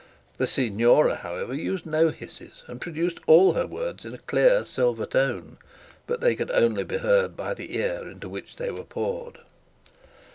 The 0.37 0.47
signora 0.47 1.13
however 1.17 1.53
used 1.53 1.85
no 1.85 2.09
hisses, 2.09 2.63
and 2.65 2.81
produced 2.81 3.19
all 3.27 3.53
her 3.53 3.67
words 3.67 4.03
in 4.03 4.15
a 4.15 4.17
clear 4.17 4.65
silver 4.65 5.05
tone, 5.05 5.57
but 6.07 6.21
they 6.21 6.33
could 6.33 6.49
only 6.49 6.83
be 6.83 6.97
heard 6.97 7.37
by 7.37 7.53
the 7.53 7.77
ear 7.77 8.09
into 8.09 8.27
which 8.27 8.55
they 8.55 8.71
were 8.71 8.81
poured. 8.83 9.37